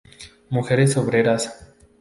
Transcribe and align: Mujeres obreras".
Mujeres 0.49 0.97
obreras". 0.97 1.63